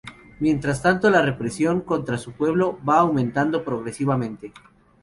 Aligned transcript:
Mientras 0.39 0.81
tanto, 0.81 1.11
la 1.11 1.21
represión 1.21 1.81
contra 1.81 2.17
su 2.17 2.31
pueblo 2.31 2.79
va 2.83 3.01
aumentando 3.01 3.63
progresivamente. 3.63 4.51